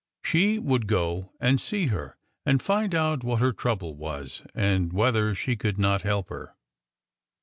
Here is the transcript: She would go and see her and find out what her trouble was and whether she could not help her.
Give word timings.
She 0.23 0.57
would 0.57 0.87
go 0.87 1.31
and 1.39 1.61
see 1.61 1.85
her 1.93 2.17
and 2.43 2.59
find 2.59 2.95
out 2.95 3.23
what 3.23 3.39
her 3.39 3.53
trouble 3.53 3.95
was 3.95 4.41
and 4.55 4.91
whether 4.91 5.35
she 5.35 5.55
could 5.55 5.77
not 5.77 6.01
help 6.01 6.29
her. 6.29 6.55